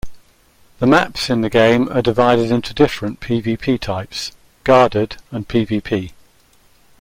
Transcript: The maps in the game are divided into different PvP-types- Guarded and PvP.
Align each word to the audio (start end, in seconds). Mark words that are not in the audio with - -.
The 0.79 0.87
maps 0.87 1.29
in 1.29 1.41
the 1.41 1.49
game 1.51 1.87
are 1.89 2.01
divided 2.01 2.49
into 2.49 2.73
different 2.73 3.19
PvP-types- 3.19 4.31
Guarded 4.63 5.17
and 5.29 5.47
PvP. 5.47 6.11